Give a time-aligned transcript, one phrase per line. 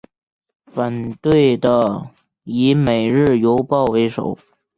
[0.65, 2.09] 反对的
[2.43, 4.35] 以每日邮报为首。